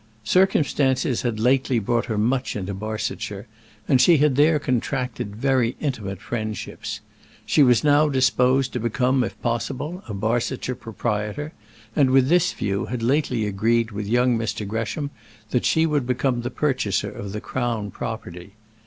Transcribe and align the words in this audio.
Circumstances 0.25 1.21
had 1.21 1.39
lately 1.39 1.77
brought 1.77 2.05
her 2.07 2.17
much 2.17 2.55
into 2.55 2.73
Barsetshire 2.73 3.45
and 3.87 4.01
she 4.01 4.17
had 4.17 4.35
there 4.35 4.57
contracted 4.57 5.35
very 5.35 5.75
intimate 5.79 6.19
friendships. 6.19 7.01
She 7.45 7.61
was 7.61 7.83
now 7.83 8.09
disposed 8.09 8.73
to 8.73 8.79
become, 8.79 9.23
if 9.23 9.39
possible, 9.43 10.01
a 10.09 10.15
Barsetshire 10.15 10.73
proprietor, 10.73 11.53
and 11.95 12.09
with 12.09 12.29
this 12.29 12.51
view 12.51 12.85
had 12.87 13.03
lately 13.03 13.45
agreed 13.45 13.91
with 13.91 14.07
young 14.07 14.35
Mr. 14.39 14.67
Gresham 14.67 15.11
that 15.51 15.65
she 15.65 15.85
would 15.85 16.07
become 16.07 16.41
the 16.41 16.49
purchaser 16.49 17.11
of 17.11 17.31
the 17.31 17.39
Crown 17.39 17.91
property. 17.91 18.55